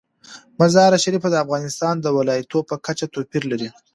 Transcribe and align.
مزارشریف 0.59 1.23
د 1.29 1.35
افغانستان 1.43 1.95
د 1.99 2.05
ولایاتو 2.17 2.59
په 2.69 2.75
کچه 2.85 3.05
توپیر 3.13 3.43
لري. 3.51 3.69